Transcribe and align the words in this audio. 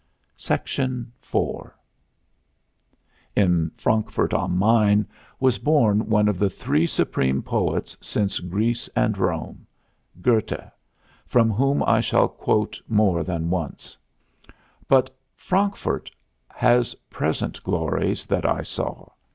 IV 0.39 0.79
In 3.35 3.71
Frankfurt 3.77 4.33
am 4.33 4.57
Main 4.57 5.05
was 5.39 5.59
born 5.59 6.09
one 6.09 6.27
of 6.27 6.39
the 6.39 6.49
three 6.49 6.87
supreme 6.87 7.43
poets 7.43 7.95
since 8.01 8.39
Greece 8.39 8.89
and 8.95 9.15
Rome 9.15 9.67
Goethe 10.19 10.71
from 11.27 11.51
whom 11.51 11.83
I 11.85 12.01
shall 12.01 12.27
quote 12.27 12.81
more 12.87 13.23
than 13.23 13.51
once; 13.51 13.95
but 14.87 15.15
Frankfurt 15.35 16.09
has 16.49 16.95
present 17.11 17.61
glories 17.63 18.25
that 18.25 18.43
I 18.47 18.63
saw. 18.63 19.05